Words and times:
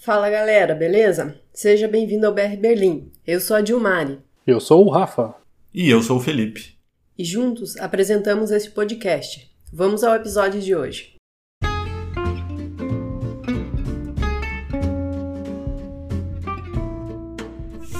Fala 0.00 0.30
galera, 0.30 0.76
beleza? 0.76 1.34
Seja 1.52 1.88
bem-vindo 1.88 2.24
ao 2.24 2.32
BR 2.32 2.56
Berlim. 2.56 3.10
Eu 3.26 3.40
sou 3.40 3.56
a 3.56 3.60
Dilmari. 3.60 4.20
Eu 4.46 4.60
sou 4.60 4.86
o 4.86 4.90
Rafa. 4.90 5.34
E 5.74 5.90
eu 5.90 6.00
sou 6.00 6.18
o 6.18 6.20
Felipe. 6.20 6.78
E 7.18 7.24
juntos 7.24 7.76
apresentamos 7.76 8.52
este 8.52 8.70
podcast. 8.70 9.50
Vamos 9.72 10.04
ao 10.04 10.14
episódio 10.14 10.60
de 10.60 10.72
hoje. 10.72 11.16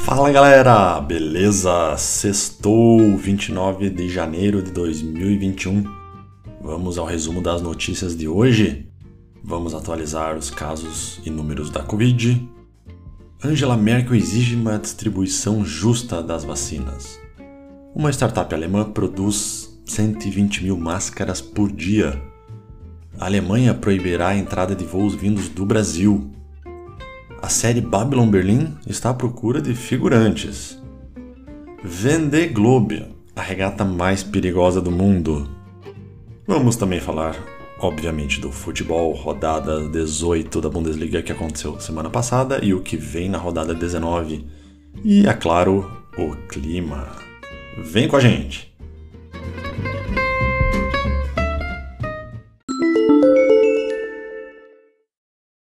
Fala 0.05 0.31
galera, 0.31 1.01
beleza? 1.01 1.97
Sextou, 1.97 3.17
29 3.17 3.91
de 3.91 4.09
janeiro 4.09 4.63
de 4.63 4.71
2021. 4.71 5.83
Vamos 6.63 6.97
ao 6.97 7.07
resumo 7.07 7.43
das 7.43 7.61
notícias 7.61 8.17
de 8.17 8.29
hoje? 8.29 8.88
Vamos 9.49 9.73
atualizar 9.73 10.37
os 10.37 10.51
casos 10.51 11.23
e 11.25 11.31
números 11.31 11.71
da 11.71 11.83
Covid. 11.83 12.47
Angela 13.43 13.79
Merkel 13.79 14.15
exige 14.15 14.55
uma 14.55 14.79
distribuição 14.79 15.65
justa 15.65 16.23
das 16.23 16.45
vacinas. 16.45 17.19
Uma 17.95 18.11
startup 18.11 18.55
alemã 18.55 18.85
produz 18.85 19.81
120 19.87 20.65
mil 20.65 20.77
máscaras 20.77 21.41
por 21.41 21.73
dia. 21.73 22.23
A 23.19 23.25
Alemanha 23.25 23.73
proibirá 23.73 24.29
a 24.29 24.37
entrada 24.37 24.77
de 24.77 24.85
voos 24.85 25.15
vindos 25.15 25.49
do 25.49 25.65
Brasil. 25.65 26.31
A 27.41 27.49
série 27.49 27.81
Babylon 27.81 28.29
Berlin 28.29 28.77
está 28.87 29.09
à 29.09 29.15
procura 29.15 29.63
de 29.63 29.75
figurantes. 29.75 30.79
Vendée 31.83 32.49
Globe, 32.49 33.03
a 33.35 33.41
regata 33.41 33.83
mais 33.83 34.23
perigosa 34.23 34.83
do 34.83 34.91
mundo. 34.91 35.49
Vamos 36.47 36.77
também 36.77 37.01
falar 37.01 37.58
obviamente, 37.79 38.41
do 38.41 38.51
futebol, 38.51 39.13
rodada 39.13 39.89
18 39.89 40.61
da 40.61 40.69
Bundesliga 40.69 41.23
que 41.23 41.33
aconteceu 41.33 41.79
semana 41.81 42.11
passada 42.11 42.61
e 42.63 42.75
o 42.75 42.81
que 42.81 42.97
vem 42.97 43.29
na 43.29 43.39
rodada 43.39 43.75
19. 43.75 44.47
E, 45.05 45.27
é 45.27 45.33
claro, 45.33 45.91
o 46.17 46.35
clima. 46.49 47.09
Vem 47.79 48.09
com 48.09 48.17
a 48.17 48.21
gente! 48.21 48.69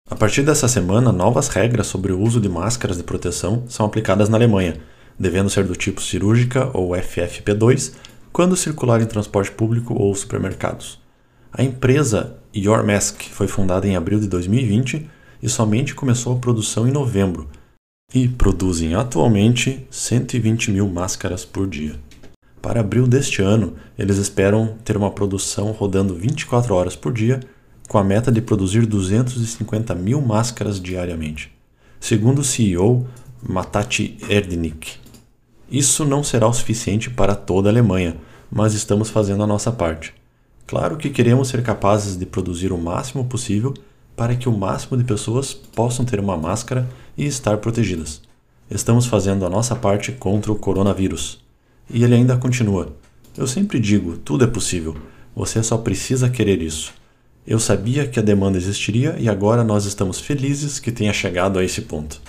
A 0.10 0.16
partir 0.16 0.42
dessa 0.42 0.68
semana, 0.68 1.12
novas 1.12 1.48
regras 1.48 1.88
sobre 1.88 2.12
o 2.12 2.20
uso 2.20 2.42
de 2.42 2.50
máscaras 2.50 2.98
de 2.98 3.04
proteção 3.04 3.66
são 3.68 3.86
aplicadas 3.86 4.30
na 4.30 4.38
Alemanha, 4.38 4.78
devendo 5.20 5.50
ser 5.50 5.64
do 5.66 5.76
tipo 5.76 6.02
cirúrgica 6.02 6.72
ou 6.74 6.90
FFP2 6.90 7.94
quando 8.32 8.56
circular 8.56 9.02
em 9.02 9.06
transporte 9.06 9.52
público 9.52 9.94
ou 9.94 10.14
supermercados. 10.16 11.00
A 11.58 11.64
empresa 11.64 12.38
Your 12.56 12.86
Mask 12.86 13.20
foi 13.32 13.48
fundada 13.48 13.88
em 13.88 13.96
abril 13.96 14.20
de 14.20 14.28
2020 14.28 15.10
e 15.42 15.50
somente 15.50 15.96
começou 15.96 16.36
a 16.36 16.40
produção 16.40 16.88
em 16.88 16.92
novembro, 16.92 17.50
e 18.14 18.28
produzem 18.28 18.94
atualmente 18.94 19.88
120 19.90 20.70
mil 20.70 20.88
máscaras 20.88 21.44
por 21.44 21.68
dia. 21.68 21.96
Para 22.62 22.82
abril 22.82 23.08
deste 23.08 23.42
ano, 23.42 23.74
eles 23.98 24.18
esperam 24.18 24.78
ter 24.86 24.96
uma 24.96 25.10
produção 25.10 25.72
rodando 25.72 26.14
24 26.14 26.76
horas 26.76 26.96
por 26.96 27.12
dia, 27.12 27.40
com 27.90 27.98
a 27.98 28.04
meta 28.04 28.32
de 28.32 28.40
produzir 28.40 28.86
250 28.86 29.96
mil 29.96 30.22
máscaras 30.22 30.80
diariamente. 30.80 31.52
Segundo 32.00 32.40
o 32.40 32.44
CEO 32.44 33.08
Matati 33.42 34.16
Erdnik, 34.30 34.98
isso 35.72 36.06
não 36.06 36.24
será 36.24 36.48
o 36.48 36.54
suficiente 36.54 37.10
para 37.10 37.34
toda 37.34 37.68
a 37.68 37.72
Alemanha, 37.72 38.16
mas 38.52 38.76
estamos 38.76 39.10
fazendo 39.10 39.42
a 39.42 39.48
nossa 39.48 39.72
parte. 39.72 40.14
Claro 40.68 40.98
que 40.98 41.10
queremos 41.10 41.48
ser 41.48 41.64
capazes 41.64 42.18
de 42.18 42.26
produzir 42.26 42.74
o 42.74 42.78
máximo 42.78 43.24
possível 43.24 43.74
para 44.18 44.36
que 44.36 44.50
o 44.50 44.58
máximo 44.58 44.98
de 44.98 45.04
pessoas 45.06 45.54
possam 45.54 46.04
ter 46.04 46.20
uma 46.20 46.36
máscara 46.36 46.86
e 47.18 47.26
estar 47.26 47.58
protegidas. 47.60 48.22
Estamos 48.70 49.06
fazendo 49.06 49.46
a 49.46 49.50
nossa 49.50 49.78
parte 49.78 50.12
contra 50.12 50.52
o 50.52 50.56
coronavírus. 50.56 51.40
E 51.90 52.04
ele 52.04 52.16
ainda 52.16 52.36
continua. 52.36 52.94
Eu 53.38 53.48
sempre 53.48 53.80
digo: 53.80 54.18
tudo 54.18 54.44
é 54.44 54.48
possível. 54.48 54.98
Você 55.34 55.64
só 55.64 55.78
precisa 55.78 56.30
querer 56.30 56.62
isso. 56.62 56.94
Eu 57.46 57.60
sabia 57.60 58.06
que 58.06 58.20
a 58.20 58.24
demanda 58.24 58.58
existiria 58.58 59.16
e 59.18 59.30
agora 59.30 59.64
nós 59.64 59.86
estamos 59.86 60.20
felizes 60.20 60.80
que 60.80 60.92
tenha 60.92 61.14
chegado 61.14 61.58
a 61.58 61.64
esse 61.64 61.84
ponto. 61.84 62.22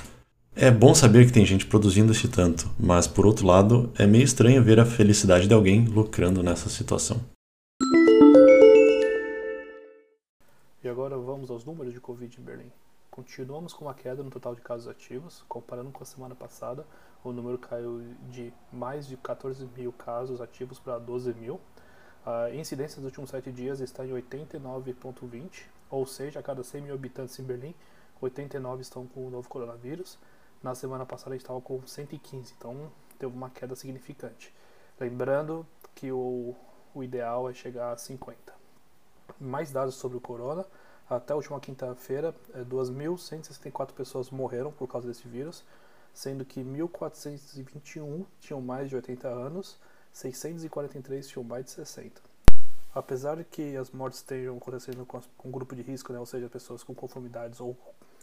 É 0.55 0.71
bom 0.71 0.95
saber 0.95 1.27
que 1.27 1.33
tem 1.33 1.45
gente 1.45 1.67
produzindo 1.67 2.13
esse 2.13 2.29
tanto, 2.29 2.71
mas 2.79 3.09
por 3.09 3.27
outro 3.27 3.47
lado, 3.47 3.91
é 3.99 4.07
meio 4.07 4.25
estranho 4.25 4.63
ver 4.63 4.79
a 4.79 4.85
felicidade 4.85 5.49
de 5.49 5.55
alguém 5.55 5.85
lucrando 5.87 6.41
nessa 6.41 6.69
situação. 6.69 7.21
Agora 10.99 11.17
vamos 11.17 11.49
aos 11.49 11.65
números 11.65 11.95
de 11.95 12.01
Covid 12.01 12.41
em 12.41 12.43
Berlim. 12.43 12.73
Continuamos 13.09 13.73
com 13.73 13.85
uma 13.85 13.95
queda 13.95 14.21
no 14.21 14.31
total 14.31 14.57
de 14.57 14.61
casos 14.61 14.89
ativos. 14.89 15.45
Comparando 15.49 15.93
com 15.93 16.03
a 16.03 16.05
semana 16.05 16.35
passada, 16.35 16.85
o 17.23 17.31
número 17.31 17.57
caiu 17.57 18.03
de 18.29 18.53
mais 18.73 19.07
de 19.07 19.17
14 19.17 19.65
mil 19.77 19.93
casos 19.93 20.41
ativos 20.41 20.81
para 20.81 20.99
12 20.99 21.33
mil. 21.35 21.61
A 22.27 22.51
incidência 22.51 22.97
dos 22.97 23.05
últimos 23.05 23.31
7 23.31 23.53
dias 23.53 23.79
está 23.79 24.05
em 24.05 24.11
89,20, 24.11 25.67
ou 25.89 26.05
seja, 26.05 26.41
a 26.41 26.43
cada 26.43 26.65
100 26.65 26.83
mil 26.83 26.95
habitantes 26.95 27.39
em 27.39 27.45
Berlim, 27.45 27.77
89 28.21 28.83
estão 28.83 29.07
com 29.07 29.25
o 29.25 29.31
novo 29.31 29.49
coronavírus. 29.49 30.19
Na 30.61 30.75
semana 30.75 31.07
passada 31.07 31.37
estava 31.37 31.61
com 31.61 31.81
115, 31.87 32.55
então 32.59 32.91
teve 33.21 33.33
uma 33.33 33.51
queda 33.51 33.77
significante. 33.77 34.53
Lembrando 34.99 35.65
que 35.95 36.11
o, 36.11 36.57
o 36.93 37.05
ideal 37.05 37.49
é 37.49 37.55
chegar 37.55 37.93
a 37.93 37.97
50 37.97 38.59
mais 39.41 39.71
dados 39.71 39.95
sobre 39.95 40.17
o 40.17 40.21
corona. 40.21 40.65
Até 41.09 41.33
a 41.33 41.37
última 41.37 41.59
quinta-feira, 41.59 42.35
2.164 42.55 43.89
é, 43.89 43.93
pessoas 43.93 44.31
morreram 44.31 44.71
por 44.71 44.87
causa 44.87 45.09
desse 45.09 45.27
vírus, 45.27 45.65
sendo 46.13 46.45
que 46.45 46.61
1.421 46.63 48.27
tinham 48.41 48.61
mais 48.61 48.91
de 48.91 48.97
80 48.97 49.27
anos, 49.27 49.79
643 50.13 51.27
tinham 51.27 51.43
mais 51.45 51.65
de 51.65 51.71
60. 51.71 52.21
Apesar 52.95 53.37
de 53.37 53.45
que 53.45 53.77
as 53.77 53.91
mortes 53.91 54.19
estejam 54.19 54.57
acontecendo 54.59 55.07
com, 55.07 55.21
com 55.37 55.51
grupo 55.51 55.75
de 55.75 55.81
risco, 55.81 56.13
né, 56.13 56.19
ou 56.19 56.27
seja, 56.27 56.49
pessoas 56.49 56.83
com 56.83 56.95
conformidades 56.95 57.59
ou, 57.59 57.77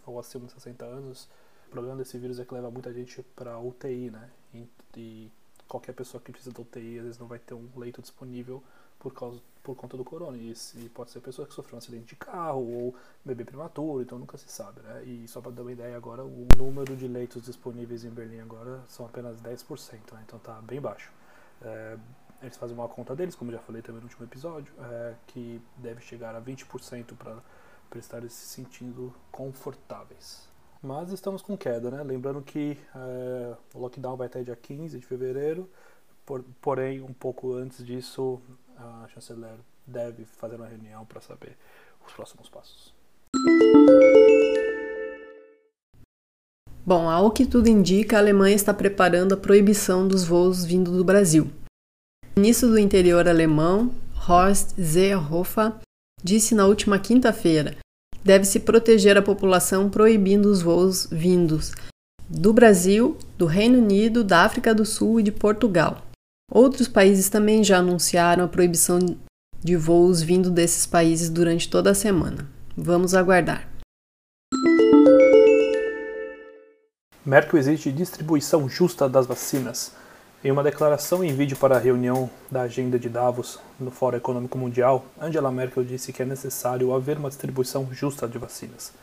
ou 0.05 0.19
acima 0.19 0.45
de 0.45 0.53
60 0.53 0.85
anos, 0.85 1.27
o 1.67 1.71
problema 1.71 1.97
desse 1.97 2.17
vírus 2.19 2.39
é 2.39 2.45
que 2.45 2.53
leva 2.53 2.69
muita 2.69 2.93
gente 2.93 3.23
para 3.35 3.57
UTI, 3.59 4.11
né? 4.11 4.29
E, 4.53 4.67
e 4.95 5.31
qualquer 5.67 5.93
pessoa 5.93 6.21
que 6.21 6.31
precisa 6.31 6.53
de 6.53 6.61
UTI 6.61 6.99
às 6.99 7.05
vezes 7.05 7.19
não 7.19 7.27
vai 7.27 7.39
ter 7.39 7.53
um 7.55 7.67
leito 7.75 8.01
disponível 8.01 8.63
por 8.99 9.13
causa 9.13 9.41
por 9.65 9.75
conta 9.75 9.97
do 9.97 10.03
corona. 10.03 10.37
E, 10.37 10.53
pode 10.93 11.09
ser 11.09 11.19
pessoa 11.19 11.47
que 11.47 11.53
sofreu 11.53 11.75
um 11.75 11.77
acidente 11.79 12.05
de 12.05 12.15
carro 12.15 12.61
ou 12.61 12.95
bebê 13.25 13.43
prematuro, 13.43 14.03
então 14.03 14.19
nunca 14.19 14.37
se 14.37 14.47
sabe, 14.47 14.79
né? 14.81 15.03
E 15.03 15.27
só 15.27 15.41
para 15.41 15.51
dar 15.51 15.63
uma 15.63 15.71
ideia 15.71 15.97
agora, 15.97 16.23
o 16.23 16.47
número 16.55 16.95
de 16.95 17.07
leitos 17.07 17.43
disponíveis 17.43 18.05
em 18.05 18.11
Berlim 18.11 18.39
agora 18.39 18.81
são 18.87 19.05
apenas 19.05 19.41
10%, 19.41 20.13
né? 20.13 20.23
Então 20.25 20.37
tá 20.37 20.61
bem 20.61 20.79
baixo. 20.79 21.11
É, 21.61 21.97
eles 22.41 22.55
fazem 22.55 22.77
uma 22.77 22.87
conta 22.87 23.15
deles, 23.15 23.33
como 23.33 23.51
já 23.51 23.59
falei 23.59 23.81
também 23.81 23.99
no 23.99 24.05
último 24.07 24.23
episódio, 24.25 24.71
é, 24.79 25.15
que 25.27 25.59
deve 25.77 26.01
chegar 26.01 26.35
a 26.35 26.41
20% 26.41 27.15
para 27.17 27.41
estarem 27.99 28.29
se 28.29 28.45
sentindo 28.45 29.11
confortáveis. 29.31 30.47
Mas 30.81 31.11
estamos 31.11 31.41
com 31.41 31.57
queda, 31.57 31.89
né? 31.89 32.03
Lembrando 32.03 32.43
que 32.43 32.77
é, 32.95 33.55
o 33.73 33.79
lockdown 33.79 34.15
vai 34.15 34.27
até 34.27 34.43
dia 34.43 34.55
15 34.55 34.99
de 34.99 35.05
fevereiro, 35.05 35.67
por, 36.25 36.43
porém, 36.61 37.01
um 37.01 37.13
pouco 37.13 37.53
antes 37.53 37.85
disso, 37.85 38.41
a 38.77 39.07
chanceler 39.13 39.55
deve 39.85 40.25
fazer 40.25 40.55
uma 40.55 40.67
reunião 40.67 41.05
para 41.05 41.21
saber 41.21 41.57
os 42.05 42.13
próximos 42.13 42.49
passos. 42.49 42.93
Bom, 46.85 47.09
ao 47.09 47.31
que 47.31 47.45
tudo 47.45 47.67
indica, 47.67 48.15
a 48.15 48.19
Alemanha 48.19 48.55
está 48.55 48.73
preparando 48.73 49.33
a 49.33 49.37
proibição 49.37 50.07
dos 50.07 50.23
voos 50.23 50.63
vindo 50.63 50.91
do 50.91 51.03
Brasil. 51.03 51.49
O 52.35 52.39
ministro 52.39 52.69
do 52.69 52.77
Interior 52.77 53.27
alemão, 53.27 53.91
Horst 54.27 54.75
Seehofer, 54.77 55.73
disse 56.23 56.53
na 56.53 56.65
última 56.65 56.99
quinta-feira 56.99 57.75
deve-se 58.23 58.59
proteger 58.59 59.17
a 59.17 59.21
população 59.21 59.87
proibindo 59.87 60.47
os 60.47 60.61
voos 60.61 61.07
vindos 61.11 61.71
do 62.27 62.51
Brasil, 62.51 63.17
do 63.37 63.45
Reino 63.45 63.77
Unido, 63.77 64.23
da 64.23 64.41
África 64.41 64.73
do 64.73 64.83
Sul 64.83 65.19
e 65.19 65.23
de 65.23 65.31
Portugal. 65.31 66.04
Outros 66.51 66.87
países 66.87 67.27
também 67.27 67.63
já 67.63 67.79
anunciaram 67.79 68.45
a 68.45 68.47
proibição 68.47 68.99
de 69.59 69.75
voos 69.75 70.21
vindo 70.21 70.51
desses 70.51 70.85
países 70.85 71.27
durante 71.27 71.67
toda 71.67 71.89
a 71.89 71.95
semana. 71.95 72.47
Vamos 72.77 73.15
aguardar. 73.15 73.67
Merkel 77.25 77.57
exige 77.57 77.91
distribuição 77.91 78.69
justa 78.69 79.09
das 79.09 79.25
vacinas. 79.25 79.93
Em 80.43 80.51
uma 80.51 80.61
declaração 80.61 81.23
em 81.23 81.33
vídeo 81.33 81.57
para 81.57 81.77
a 81.77 81.79
reunião 81.79 82.29
da 82.51 82.61
agenda 82.61 82.99
de 82.99 83.09
Davos 83.09 83.59
no 83.79 83.89
Fórum 83.89 84.17
Econômico 84.17 84.55
Mundial, 84.55 85.03
Angela 85.19 85.51
Merkel 85.51 85.83
disse 85.83 86.13
que 86.13 86.21
é 86.21 86.25
necessário 86.25 86.93
haver 86.93 87.17
uma 87.17 87.29
distribuição 87.29 87.91
justa 87.91 88.27
de 88.27 88.37
vacinas. 88.37 88.93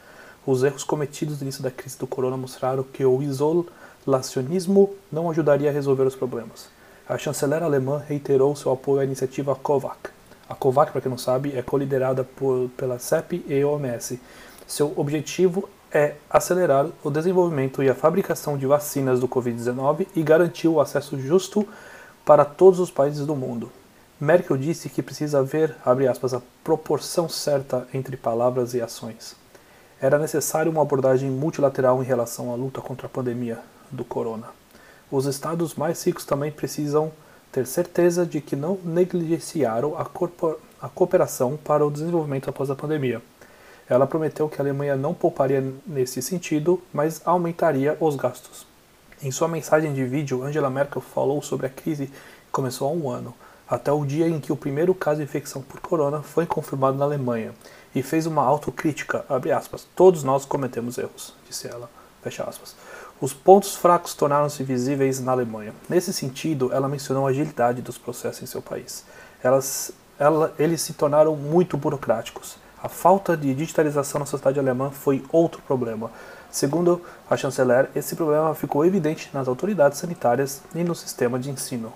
Os 0.46 0.62
erros 0.62 0.84
cometidos 0.84 1.38
no 1.38 1.42
início 1.42 1.62
da 1.62 1.72
crise 1.72 1.98
do 1.98 2.06
corona 2.06 2.36
mostraram 2.36 2.84
que 2.84 3.04
o 3.04 3.20
isolacionismo 3.20 4.94
não 5.10 5.28
ajudaria 5.28 5.70
a 5.70 5.72
resolver 5.72 6.04
os 6.04 6.14
problemas 6.14 6.70
a 7.12 7.18
chanceler 7.18 7.62
alemã 7.62 8.02
reiterou 8.08 8.56
seu 8.56 8.72
apoio 8.72 9.00
à 9.00 9.04
iniciativa 9.04 9.54
COVAX. 9.54 10.10
A 10.48 10.54
COVAX, 10.54 10.92
para 10.92 11.00
quem 11.02 11.10
não 11.10 11.18
sabe, 11.18 11.54
é 11.54 11.60
coliderada 11.60 12.24
por, 12.24 12.70
pela 12.70 12.98
CEP 12.98 13.44
e 13.46 13.62
OMS. 13.62 14.18
Seu 14.66 14.94
objetivo 14.96 15.68
é 15.92 16.14
acelerar 16.30 16.86
o 17.04 17.10
desenvolvimento 17.10 17.82
e 17.82 17.90
a 17.90 17.94
fabricação 17.94 18.56
de 18.56 18.66
vacinas 18.66 19.20
do 19.20 19.28
Covid-19 19.28 20.06
e 20.16 20.22
garantir 20.22 20.68
o 20.68 20.80
acesso 20.80 21.20
justo 21.20 21.68
para 22.24 22.46
todos 22.46 22.80
os 22.80 22.90
países 22.90 23.26
do 23.26 23.36
mundo. 23.36 23.70
Merkel 24.18 24.56
disse 24.56 24.88
que 24.88 25.02
precisa 25.02 25.40
haver, 25.40 25.76
aspas, 26.10 26.32
a 26.32 26.40
proporção 26.64 27.28
certa 27.28 27.86
entre 27.92 28.16
palavras 28.16 28.72
e 28.72 28.80
ações. 28.80 29.36
Era 30.00 30.18
necessário 30.18 30.72
uma 30.72 30.80
abordagem 30.80 31.30
multilateral 31.30 32.02
em 32.02 32.06
relação 32.06 32.50
à 32.50 32.54
luta 32.54 32.80
contra 32.80 33.06
a 33.06 33.10
pandemia 33.10 33.58
do 33.90 34.04
corona. 34.04 34.61
Os 35.12 35.26
estados 35.26 35.74
mais 35.74 36.02
ricos 36.02 36.24
também 36.24 36.50
precisam 36.50 37.12
ter 37.52 37.66
certeza 37.66 38.24
de 38.24 38.40
que 38.40 38.56
não 38.56 38.78
negligenciaram 38.82 39.94
a, 39.94 40.06
a 40.80 40.88
cooperação 40.88 41.58
para 41.62 41.84
o 41.84 41.90
desenvolvimento 41.90 42.48
após 42.48 42.70
a 42.70 42.74
pandemia. 42.74 43.20
Ela 43.86 44.06
prometeu 44.06 44.48
que 44.48 44.58
a 44.58 44.64
Alemanha 44.64 44.96
não 44.96 45.12
pouparia 45.12 45.62
nesse 45.86 46.22
sentido, 46.22 46.82
mas 46.94 47.20
aumentaria 47.26 47.94
os 48.00 48.16
gastos. 48.16 48.66
Em 49.22 49.30
sua 49.30 49.48
mensagem 49.48 49.92
de 49.92 50.02
vídeo, 50.02 50.42
Angela 50.42 50.70
Merkel 50.70 51.02
falou 51.02 51.42
sobre 51.42 51.66
a 51.66 51.70
crise 51.70 52.06
que 52.06 52.50
começou 52.50 52.88
há 52.88 52.92
um 52.92 53.10
ano 53.10 53.34
até 53.68 53.92
o 53.92 54.06
dia 54.06 54.26
em 54.26 54.40
que 54.40 54.50
o 54.50 54.56
primeiro 54.56 54.94
caso 54.94 55.18
de 55.18 55.24
infecção 55.24 55.60
por 55.60 55.78
corona 55.80 56.22
foi 56.22 56.46
confirmado 56.46 56.96
na 56.96 57.04
Alemanha, 57.04 57.52
e 57.94 58.02
fez 58.02 58.26
uma 58.26 58.42
autocrítica, 58.42 59.24
aspas, 59.54 59.86
todos 59.94 60.22
nós 60.22 60.44
cometemos 60.44 60.96
erros, 60.98 61.34
disse 61.46 61.68
ela, 61.68 61.88
Os 63.22 63.32
pontos 63.32 63.76
fracos 63.76 64.14
tornaram-se 64.14 64.64
visíveis 64.64 65.20
na 65.20 65.30
Alemanha. 65.30 65.72
Nesse 65.88 66.12
sentido, 66.12 66.72
ela 66.72 66.88
mencionou 66.88 67.24
a 67.24 67.30
agilidade 67.30 67.80
dos 67.80 67.96
processos 67.96 68.42
em 68.42 68.46
seu 68.46 68.60
país. 68.60 69.04
Elas, 69.44 69.92
ela, 70.18 70.52
eles 70.58 70.82
se 70.82 70.94
tornaram 70.94 71.36
muito 71.36 71.76
burocráticos. 71.76 72.56
A 72.82 72.88
falta 72.88 73.36
de 73.36 73.54
digitalização 73.54 74.18
na 74.18 74.26
sociedade 74.26 74.58
alemã 74.58 74.90
foi 74.90 75.24
outro 75.30 75.62
problema. 75.62 76.10
Segundo 76.50 77.00
a 77.30 77.36
chanceler, 77.36 77.88
esse 77.94 78.16
problema 78.16 78.56
ficou 78.56 78.84
evidente 78.84 79.30
nas 79.32 79.46
autoridades 79.46 80.00
sanitárias 80.00 80.60
e 80.74 80.82
no 80.82 80.92
sistema 80.96 81.38
de 81.38 81.48
ensino. 81.48 81.92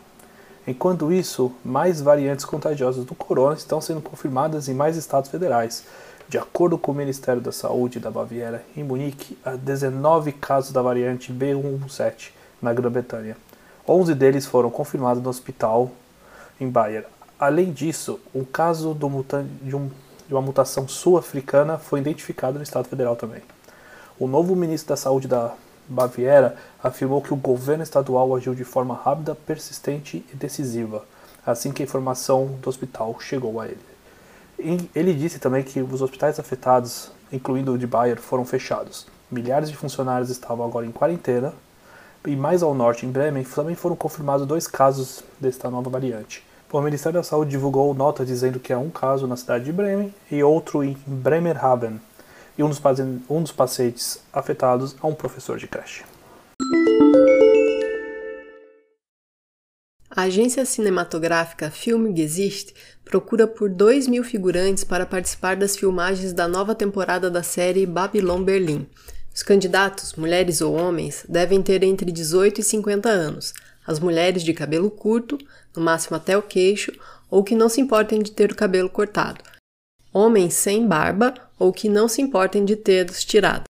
Enquanto 0.64 1.12
isso, 1.12 1.52
mais 1.64 2.00
variantes 2.00 2.44
contagiosas 2.44 3.04
do 3.04 3.16
corona 3.16 3.56
estão 3.56 3.80
sendo 3.80 4.00
confirmadas 4.00 4.68
em 4.68 4.74
mais 4.74 4.96
estados 4.96 5.28
federais. 5.28 5.82
De 6.28 6.38
acordo 6.38 6.76
com 6.76 6.90
o 6.90 6.94
Ministério 6.94 7.40
da 7.40 7.52
Saúde 7.52 8.00
da 8.00 8.10
Baviera, 8.10 8.64
em 8.76 8.82
Munique, 8.82 9.38
há 9.44 9.52
19 9.52 10.32
casos 10.32 10.72
da 10.72 10.82
variante 10.82 11.32
B117 11.32 12.30
na 12.60 12.72
Grã-Bretanha. 12.72 13.36
11 13.88 14.12
deles 14.12 14.44
foram 14.44 14.68
confirmados 14.68 15.22
no 15.22 15.30
hospital 15.30 15.88
em 16.60 16.68
Bayer. 16.68 17.06
Além 17.38 17.72
disso, 17.72 18.18
um 18.34 18.42
caso 18.42 18.92
de, 18.92 19.04
um, 19.76 19.88
de 20.26 20.34
uma 20.34 20.42
mutação 20.42 20.88
sul-africana 20.88 21.78
foi 21.78 22.00
identificado 22.00 22.58
no 22.58 22.64
estado 22.64 22.88
federal 22.88 23.14
também. 23.14 23.42
O 24.18 24.26
novo 24.26 24.56
ministro 24.56 24.88
da 24.88 24.96
Saúde 24.96 25.28
da 25.28 25.54
Baviera 25.88 26.56
afirmou 26.82 27.22
que 27.22 27.32
o 27.32 27.36
governo 27.36 27.84
estadual 27.84 28.34
agiu 28.34 28.52
de 28.52 28.64
forma 28.64 28.96
rápida, 28.96 29.36
persistente 29.36 30.26
e 30.32 30.34
decisiva, 30.34 31.04
assim 31.46 31.70
que 31.70 31.84
a 31.84 31.86
informação 31.86 32.58
do 32.60 32.68
hospital 32.68 33.16
chegou 33.20 33.60
a 33.60 33.66
ele. 33.66 33.95
Ele 34.58 35.12
disse 35.12 35.38
também 35.38 35.62
que 35.62 35.80
os 35.80 36.00
hospitais 36.00 36.40
afetados, 36.40 37.10
incluindo 37.30 37.72
o 37.72 37.78
de 37.78 37.86
Bayer, 37.86 38.20
foram 38.20 38.44
fechados. 38.44 39.06
Milhares 39.30 39.68
de 39.68 39.76
funcionários 39.76 40.30
estavam 40.30 40.64
agora 40.64 40.86
em 40.86 40.92
quarentena, 40.92 41.52
e 42.26 42.34
mais 42.34 42.62
ao 42.62 42.74
norte, 42.74 43.06
em 43.06 43.10
Bremen, 43.10 43.44
também 43.44 43.74
foram 43.74 43.94
confirmados 43.94 44.46
dois 44.46 44.66
casos 44.66 45.22
desta 45.38 45.70
nova 45.70 45.90
variante. 45.90 46.44
O 46.72 46.80
Ministério 46.80 47.20
da 47.20 47.22
Saúde 47.22 47.52
divulgou 47.52 47.94
nota 47.94 48.24
dizendo 48.24 48.58
que 48.58 48.72
há 48.72 48.78
um 48.78 48.90
caso 48.90 49.26
na 49.26 49.36
cidade 49.36 49.64
de 49.64 49.72
Bremen 49.72 50.12
e 50.30 50.42
outro 50.42 50.82
em 50.82 50.96
Bremerhaven, 51.06 52.00
e 52.58 52.62
um 52.62 52.68
dos, 52.68 52.80
um 53.30 53.42
dos 53.42 53.52
pacientes 53.52 54.20
afetados 54.32 54.96
é 55.02 55.06
um 55.06 55.14
professor 55.14 55.58
de 55.58 55.66
creche. 55.66 56.04
Agência 60.26 60.64
cinematográfica 60.64 61.70
Film 61.70 62.14
Gesicht 62.14 62.74
procura 63.04 63.46
por 63.46 63.70
2 63.70 64.06
mil 64.06 64.22
figurantes 64.22 64.84
para 64.84 65.06
participar 65.06 65.56
das 65.56 65.76
filmagens 65.76 66.32
da 66.32 66.46
nova 66.46 66.74
temporada 66.74 67.30
da 67.30 67.42
série 67.42 67.86
Babylon 67.86 68.42
Berlim. 68.42 68.86
Os 69.34 69.42
candidatos, 69.42 70.14
mulheres 70.14 70.60
ou 70.60 70.74
homens, 70.74 71.24
devem 71.28 71.62
ter 71.62 71.82
entre 71.82 72.10
18 72.10 72.60
e 72.60 72.64
50 72.64 73.08
anos, 73.08 73.54
as 73.86 74.00
mulheres 74.00 74.42
de 74.42 74.52
cabelo 74.52 74.90
curto, 74.90 75.38
no 75.74 75.82
máximo 75.82 76.16
até 76.16 76.36
o 76.36 76.42
queixo, 76.42 76.92
ou 77.30 77.44
que 77.44 77.54
não 77.54 77.68
se 77.68 77.80
importem 77.80 78.20
de 78.20 78.32
ter 78.32 78.50
o 78.50 78.56
cabelo 78.56 78.90
cortado, 78.90 79.42
homens 80.12 80.54
sem 80.54 80.86
barba 80.86 81.34
ou 81.58 81.72
que 81.72 81.88
não 81.88 82.08
se 82.08 82.20
importem 82.20 82.64
de 82.64 82.74
tê-los 82.74 83.24
tirado. 83.24 83.65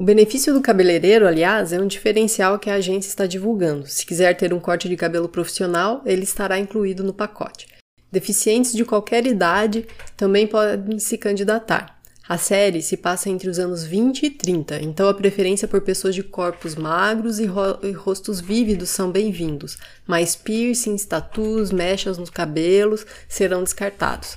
O 0.00 0.02
benefício 0.02 0.54
do 0.54 0.62
cabeleireiro, 0.62 1.28
aliás, 1.28 1.74
é 1.74 1.78
um 1.78 1.86
diferencial 1.86 2.58
que 2.58 2.70
a 2.70 2.76
agência 2.76 3.10
está 3.10 3.26
divulgando. 3.26 3.86
Se 3.86 4.06
quiser 4.06 4.34
ter 4.34 4.54
um 4.54 4.58
corte 4.58 4.88
de 4.88 4.96
cabelo 4.96 5.28
profissional, 5.28 6.00
ele 6.06 6.22
estará 6.22 6.58
incluído 6.58 7.04
no 7.04 7.12
pacote. 7.12 7.66
Deficientes 8.10 8.72
de 8.72 8.82
qualquer 8.82 9.26
idade 9.26 9.86
também 10.16 10.46
podem 10.46 10.98
se 10.98 11.18
candidatar. 11.18 12.00
A 12.26 12.38
série 12.38 12.80
se 12.80 12.96
passa 12.96 13.28
entre 13.28 13.50
os 13.50 13.58
anos 13.58 13.84
20 13.84 14.22
e 14.22 14.30
30, 14.30 14.80
então 14.80 15.06
a 15.06 15.12
preferência 15.12 15.68
por 15.68 15.82
pessoas 15.82 16.14
de 16.14 16.22
corpos 16.22 16.74
magros 16.74 17.38
e, 17.38 17.44
ro 17.44 17.78
e 17.82 17.92
rostos 17.92 18.40
vívidos 18.40 18.88
são 18.88 19.10
bem-vindos, 19.10 19.76
mas 20.06 20.34
piercings, 20.34 21.04
tatuos, 21.04 21.70
mechas 21.70 22.16
nos 22.16 22.30
cabelos 22.30 23.04
serão 23.28 23.62
descartados. 23.62 24.32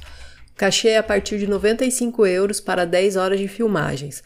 O 0.51 0.57
cachê 0.57 0.89
é 0.89 0.97
a 0.97 1.03
partir 1.03 1.39
de 1.39 1.47
95 1.47 2.25
euros 2.25 2.59
para 2.59 2.83
10 2.83 3.15
horas 3.15 3.39
de 3.39 3.47
filmagens. 3.47 4.21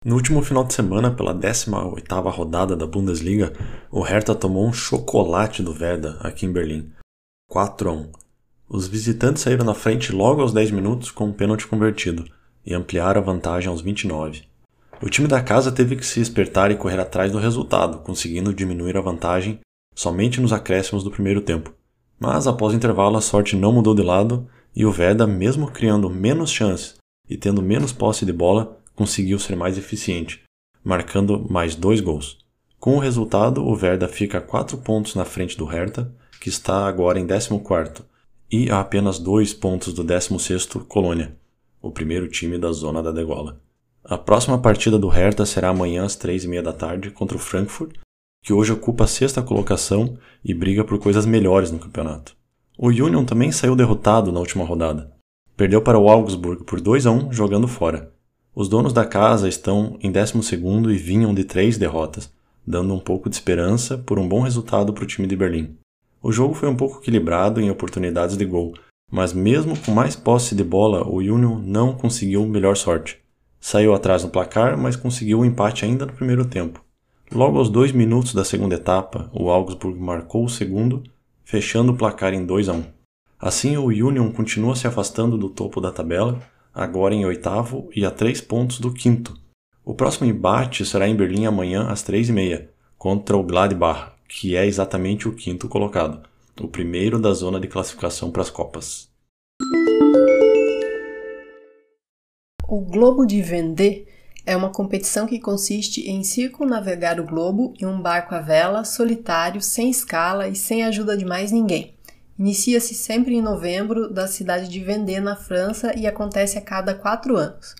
No 0.04 0.14
último 0.14 0.40
final 0.40 0.62
de 0.62 0.72
semana, 0.72 1.10
pela 1.10 1.34
18ª 1.34 2.30
rodada 2.30 2.76
da 2.76 2.86
Bundesliga, 2.86 3.52
o 3.90 4.02
Hertha 4.02 4.36
tomou 4.36 4.64
um 4.64 4.72
chocolate 4.72 5.64
do 5.64 5.72
Werder 5.72 6.24
aqui 6.24 6.46
em 6.46 6.52
Berlim. 6.52 6.92
4 7.50 7.90
a 7.90 7.92
1. 7.92 8.12
Os 8.68 8.86
visitantes 8.86 9.42
saíram 9.42 9.64
na 9.64 9.74
frente 9.74 10.12
logo 10.12 10.42
aos 10.42 10.52
10 10.52 10.70
minutos 10.70 11.10
com 11.10 11.24
um 11.24 11.32
pênalti 11.32 11.66
convertido 11.66 12.24
e 12.64 12.72
ampliaram 12.72 13.20
a 13.20 13.24
vantagem 13.24 13.68
aos 13.68 13.80
29. 13.80 14.44
O 15.02 15.10
time 15.10 15.28
da 15.28 15.42
casa 15.42 15.70
teve 15.70 15.94
que 15.94 16.06
se 16.06 16.20
espertar 16.20 16.70
e 16.70 16.76
correr 16.76 16.98
atrás 16.98 17.30
do 17.30 17.38
resultado, 17.38 17.98
conseguindo 17.98 18.54
diminuir 18.54 18.96
a 18.96 19.02
vantagem 19.02 19.60
somente 19.94 20.40
nos 20.40 20.52
acréscimos 20.52 21.04
do 21.04 21.10
primeiro 21.10 21.42
tempo. 21.42 21.74
Mas 22.18 22.46
após 22.46 22.72
o 22.72 22.76
intervalo 22.76 23.16
a 23.16 23.20
sorte 23.20 23.56
não 23.56 23.72
mudou 23.72 23.94
de 23.94 24.02
lado 24.02 24.48
e 24.74 24.86
o 24.86 24.90
Veda, 24.92 25.26
mesmo 25.26 25.70
criando 25.70 26.08
menos 26.08 26.50
chances 26.50 26.96
e 27.28 27.36
tendo 27.36 27.60
menos 27.60 27.92
posse 27.92 28.24
de 28.24 28.32
bola, 28.32 28.78
conseguiu 28.94 29.38
ser 29.38 29.54
mais 29.54 29.76
eficiente, 29.76 30.42
marcando 30.82 31.46
mais 31.50 31.74
dois 31.74 32.00
gols. 32.00 32.38
Com 32.78 32.96
o 32.96 33.00
resultado, 33.00 33.66
o 33.66 33.74
Verda 33.74 34.08
fica 34.08 34.40
4 34.40 34.78
pontos 34.78 35.14
na 35.14 35.24
frente 35.24 35.56
do 35.58 35.66
Hertha, 35.66 36.10
que 36.40 36.48
está 36.48 36.86
agora 36.86 37.18
em 37.18 37.26
14º, 37.26 38.02
e 38.50 38.70
a 38.70 38.80
apenas 38.80 39.18
dois 39.18 39.52
pontos 39.52 39.92
do 39.92 40.04
16º 40.04 40.84
Colônia, 40.86 41.36
o 41.82 41.90
primeiro 41.90 42.28
time 42.28 42.56
da 42.56 42.70
zona 42.72 43.02
da 43.02 43.10
degola. 43.10 43.60
A 44.08 44.16
próxima 44.16 44.56
partida 44.56 45.00
do 45.00 45.08
Hertha 45.08 45.44
será 45.44 45.70
amanhã 45.70 46.04
às 46.04 46.14
três 46.14 46.44
e 46.44 46.48
meia 46.48 46.62
da 46.62 46.72
tarde 46.72 47.10
contra 47.10 47.36
o 47.36 47.40
Frankfurt, 47.40 47.96
que 48.40 48.52
hoje 48.52 48.70
ocupa 48.70 49.02
a 49.02 49.08
sexta 49.08 49.42
colocação 49.42 50.16
e 50.44 50.54
briga 50.54 50.84
por 50.84 50.96
coisas 51.00 51.26
melhores 51.26 51.72
no 51.72 51.80
campeonato. 51.80 52.36
O 52.78 52.86
Union 52.86 53.24
também 53.24 53.50
saiu 53.50 53.74
derrotado 53.74 54.30
na 54.30 54.38
última 54.38 54.64
rodada. 54.64 55.12
Perdeu 55.56 55.82
para 55.82 55.98
o 55.98 56.08
Augsburg 56.08 56.62
por 56.62 56.80
2 56.80 57.04
a 57.04 57.10
1 57.10 57.32
jogando 57.32 57.66
fora. 57.66 58.12
Os 58.54 58.68
donos 58.68 58.92
da 58.92 59.04
casa 59.04 59.48
estão 59.48 59.98
em 60.00 60.12
12 60.12 60.54
e 60.54 60.96
vinham 60.96 61.34
de 61.34 61.42
três 61.42 61.76
derrotas, 61.76 62.32
dando 62.64 62.94
um 62.94 63.00
pouco 63.00 63.28
de 63.28 63.34
esperança 63.34 63.98
por 63.98 64.20
um 64.20 64.28
bom 64.28 64.42
resultado 64.42 64.92
para 64.92 65.02
o 65.02 65.06
time 65.06 65.26
de 65.26 65.34
Berlim. 65.34 65.76
O 66.22 66.30
jogo 66.30 66.54
foi 66.54 66.68
um 66.68 66.76
pouco 66.76 66.98
equilibrado 66.98 67.60
em 67.60 67.72
oportunidades 67.72 68.36
de 68.36 68.44
gol, 68.44 68.72
mas 69.10 69.32
mesmo 69.32 69.76
com 69.76 69.90
mais 69.90 70.14
posse 70.14 70.54
de 70.54 70.62
bola, 70.62 71.04
o 71.04 71.16
Union 71.16 71.58
não 71.58 71.92
conseguiu 71.92 72.46
melhor 72.46 72.76
sorte. 72.76 73.25
Saiu 73.68 73.92
atrás 73.94 74.22
no 74.22 74.30
placar, 74.30 74.78
mas 74.78 74.94
conseguiu 74.94 75.38
o 75.38 75.42
um 75.42 75.44
empate 75.44 75.84
ainda 75.84 76.06
no 76.06 76.12
primeiro 76.12 76.44
tempo. 76.44 76.84
Logo 77.32 77.58
aos 77.58 77.68
dois 77.68 77.90
minutos 77.90 78.32
da 78.32 78.44
segunda 78.44 78.76
etapa, 78.76 79.28
o 79.32 79.50
Augsburg 79.50 79.98
marcou 79.98 80.44
o 80.44 80.48
segundo, 80.48 81.02
fechando 81.44 81.90
o 81.90 81.96
placar 81.96 82.32
em 82.32 82.46
2 82.46 82.68
a 82.68 82.74
1. 82.74 82.84
Assim, 83.40 83.76
o 83.76 83.86
Union 83.86 84.30
continua 84.30 84.76
se 84.76 84.86
afastando 84.86 85.36
do 85.36 85.48
topo 85.48 85.80
da 85.80 85.90
tabela, 85.90 86.40
agora 86.72 87.12
em 87.12 87.26
oitavo 87.26 87.90
e 87.92 88.06
a 88.06 88.10
três 88.12 88.40
pontos 88.40 88.78
do 88.78 88.94
quinto. 88.94 89.36
O 89.84 89.94
próximo 89.94 90.30
embate 90.30 90.86
será 90.86 91.08
em 91.08 91.16
Berlim 91.16 91.44
amanhã 91.46 91.88
às 91.88 92.04
três 92.04 92.28
e 92.28 92.32
meia, 92.32 92.70
contra 92.96 93.36
o 93.36 93.42
Gladbach, 93.42 94.12
que 94.28 94.54
é 94.54 94.64
exatamente 94.64 95.26
o 95.26 95.32
quinto 95.32 95.68
colocado, 95.68 96.22
o 96.60 96.68
primeiro 96.68 97.18
da 97.18 97.32
zona 97.32 97.58
de 97.58 97.66
classificação 97.66 98.30
para 98.30 98.42
as 98.42 98.48
Copas. 98.48 99.15
O 102.68 102.80
Globo 102.80 103.24
de 103.24 103.40
Vendée 103.42 104.08
É 104.44 104.56
uma 104.56 104.70
competição 104.70 105.24
que 105.24 105.38
consiste 105.38 106.10
em 106.10 106.24
circunnavegar 106.24 107.20
o 107.20 107.24
globo 107.24 107.72
em 107.80 107.86
um 107.86 108.02
barco 108.02 108.34
à 108.34 108.40
vela, 108.40 108.84
solitário, 108.84 109.62
sem 109.62 109.88
escala 109.88 110.48
e 110.48 110.56
sem 110.56 110.82
ajuda 110.82 111.16
de 111.16 111.24
mais 111.24 111.52
ninguém. 111.52 111.94
Inicia-se 112.36 112.92
sempre 112.92 113.36
em 113.36 113.40
novembro 113.40 114.12
da 114.12 114.26
cidade 114.26 114.68
de 114.68 114.80
Vendée, 114.80 115.20
na 115.20 115.36
França, 115.36 115.96
e 115.96 116.08
acontece 116.08 116.58
a 116.58 116.60
cada 116.60 116.92
quatro 116.92 117.36
anos. 117.36 117.76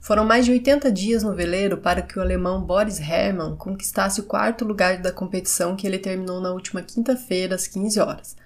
Foram 0.00 0.26
mais 0.26 0.44
de 0.44 0.52
80 0.52 0.92
dias 0.92 1.22
no 1.22 1.34
veleiro 1.34 1.78
para 1.78 2.02
que 2.02 2.18
o 2.18 2.22
alemão 2.22 2.62
Boris 2.62 3.00
Herrmann 3.00 3.56
conquistasse 3.56 4.20
o 4.20 4.24
quarto 4.24 4.66
lugar 4.66 4.98
da 4.98 5.12
competição 5.12 5.74
que 5.74 5.86
ele 5.86 5.98
terminou 5.98 6.42
na 6.42 6.52
última 6.52 6.82
quinta-feira, 6.82 7.54
às 7.54 7.66
15 7.66 7.98
horas. 8.00 8.36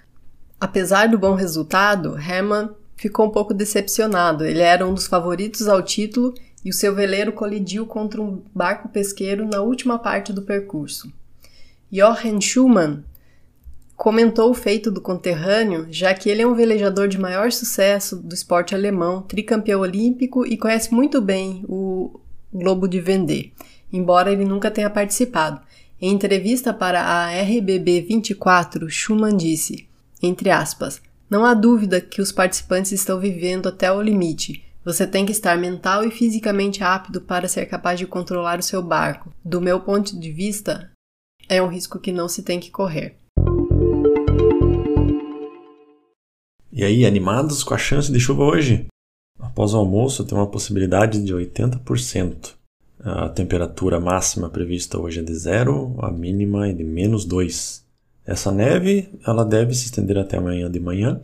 Apesar 0.57 1.09
do 1.09 1.19
bom 1.19 1.35
resultado, 1.35 2.17
Herrmann 2.17 2.69
ficou 3.01 3.25
um 3.25 3.31
pouco 3.31 3.51
decepcionado. 3.51 4.45
Ele 4.45 4.59
era 4.59 4.85
um 4.85 4.93
dos 4.93 5.07
favoritos 5.07 5.67
ao 5.67 5.81
título 5.81 6.35
e 6.63 6.69
o 6.69 6.73
seu 6.73 6.93
veleiro 6.93 7.33
colidiu 7.33 7.87
contra 7.87 8.21
um 8.21 8.43
barco 8.53 8.87
pesqueiro 8.89 9.43
na 9.43 9.59
última 9.59 9.97
parte 9.97 10.31
do 10.31 10.43
percurso. 10.43 11.11
Jochen 11.91 12.39
Schumann 12.39 13.03
comentou 13.97 14.51
o 14.51 14.53
feito 14.53 14.91
do 14.91 15.01
conterrâneo, 15.01 15.87
já 15.89 16.13
que 16.13 16.29
ele 16.29 16.43
é 16.43 16.47
um 16.47 16.53
velejador 16.53 17.07
de 17.07 17.17
maior 17.17 17.51
sucesso 17.51 18.17
do 18.17 18.35
esporte 18.35 18.75
alemão, 18.75 19.23
tricampeão 19.23 19.81
olímpico 19.81 20.45
e 20.45 20.55
conhece 20.55 20.93
muito 20.93 21.19
bem 21.19 21.65
o 21.67 22.19
Globo 22.53 22.87
de 22.87 23.01
Vendée, 23.01 23.51
embora 23.91 24.31
ele 24.31 24.45
nunca 24.45 24.69
tenha 24.69 24.91
participado. 24.91 25.59
Em 25.99 26.11
entrevista 26.11 26.71
para 26.71 27.01
a 27.01 27.31
RBB 27.31 28.01
24, 28.01 28.87
Schumann 28.91 29.35
disse, 29.35 29.87
entre 30.21 30.51
aspas, 30.51 31.01
não 31.31 31.45
há 31.45 31.53
dúvida 31.53 32.01
que 32.01 32.21
os 32.21 32.29
participantes 32.29 32.91
estão 32.91 33.17
vivendo 33.17 33.69
até 33.69 33.89
o 33.89 34.01
limite, 34.01 34.65
você 34.83 35.07
tem 35.07 35.25
que 35.25 35.31
estar 35.31 35.57
mental 35.57 36.03
e 36.03 36.11
fisicamente 36.11 36.83
apto 36.83 37.21
para 37.21 37.47
ser 37.47 37.67
capaz 37.67 37.97
de 37.97 38.05
controlar 38.05 38.59
o 38.59 38.63
seu 38.63 38.83
barco. 38.83 39.33
Do 39.41 39.61
meu 39.61 39.79
ponto 39.79 40.19
de 40.19 40.29
vista, 40.29 40.91
é 41.47 41.63
um 41.63 41.69
risco 41.69 41.99
que 41.99 42.11
não 42.11 42.27
se 42.27 42.43
tem 42.43 42.59
que 42.59 42.69
correr. 42.69 43.15
E 46.69 46.83
aí, 46.83 47.05
animados 47.05 47.63
com 47.63 47.73
a 47.73 47.77
chance 47.77 48.11
de 48.11 48.19
chuva 48.19 48.43
hoje? 48.43 48.87
Após 49.39 49.73
o 49.73 49.77
almoço, 49.77 50.25
tem 50.25 50.37
uma 50.37 50.51
possibilidade 50.51 51.23
de 51.23 51.33
80%. 51.33 52.55
A 52.99 53.29
temperatura 53.29 54.01
máxima 54.01 54.49
prevista 54.49 54.99
hoje 54.99 55.21
é 55.21 55.23
de 55.23 55.33
zero, 55.33 55.95
a 55.99 56.11
mínima 56.11 56.67
é 56.67 56.73
de 56.73 56.83
menos 56.83 57.23
2. 57.23 57.85
Essa 58.31 58.49
neve 58.49 59.09
ela 59.27 59.43
deve 59.43 59.73
se 59.73 59.83
estender 59.83 60.17
até 60.17 60.37
amanhã 60.37 60.71
de 60.71 60.79
manhã 60.79 61.21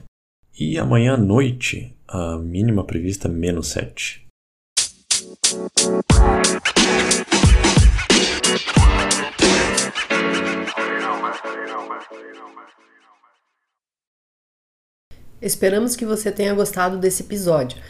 e 0.60 0.78
amanhã 0.78 1.14
à 1.14 1.18
noite 1.18 1.96
a 2.06 2.38
mínima 2.38 2.84
prevista 2.84 3.30
menos 3.30 3.70
7. 3.70 4.28
Esperamos 15.42 15.96
que 15.96 16.06
você 16.06 16.30
tenha 16.30 16.54
gostado 16.54 16.98
desse 16.98 17.24
episódio. 17.24 17.82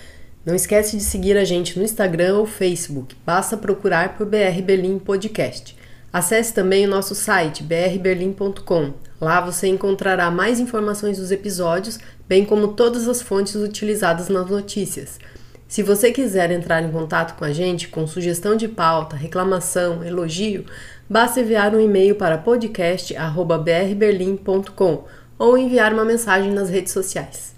Não 0.45 0.53
esquece 0.53 0.95
de 0.95 1.03
seguir 1.03 1.37
a 1.37 1.43
gente 1.43 1.75
no 1.79 1.83
Instagram 1.83 2.37
ou 2.37 2.45
Facebook. 2.45 3.15
Basta 3.25 3.57
procurar 3.57 4.15
por 4.15 4.27
BR 4.27 4.61
Berlim 4.63 4.99
Podcast. 4.99 5.76
Acesse 6.17 6.51
também 6.51 6.87
o 6.87 6.89
nosso 6.89 7.13
site 7.13 7.61
brberlim.com. 7.61 8.93
Lá 9.21 9.39
você 9.39 9.67
encontrará 9.67 10.31
mais 10.31 10.59
informações 10.59 11.19
dos 11.19 11.29
episódios, 11.29 11.99
bem 12.27 12.43
como 12.43 12.69
todas 12.69 13.07
as 13.07 13.21
fontes 13.21 13.53
utilizadas 13.53 14.27
nas 14.27 14.49
notícias. 14.49 15.19
Se 15.67 15.83
você 15.83 16.11
quiser 16.11 16.49
entrar 16.49 16.81
em 16.81 16.91
contato 16.91 17.37
com 17.37 17.45
a 17.45 17.53
gente 17.53 17.89
com 17.89 18.07
sugestão 18.07 18.55
de 18.55 18.67
pauta, 18.67 19.15
reclamação, 19.15 20.03
elogio, 20.03 20.65
basta 21.07 21.39
enviar 21.39 21.75
um 21.75 21.79
e-mail 21.79 22.15
para 22.15 22.39
podcast@brberlim.com 22.39 25.03
ou 25.37 25.55
enviar 25.55 25.93
uma 25.93 26.03
mensagem 26.03 26.51
nas 26.51 26.71
redes 26.71 26.93
sociais. 26.93 27.56